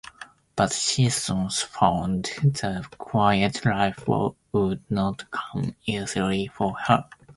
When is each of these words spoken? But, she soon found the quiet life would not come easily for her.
But, 0.55 0.73
she 0.73 1.11
soon 1.11 1.51
found 1.51 2.23
the 2.41 2.83
quiet 2.97 3.63
life 3.65 4.07
would 4.51 4.81
not 4.89 5.29
come 5.29 5.75
easily 5.85 6.47
for 6.47 6.73
her. 6.73 7.07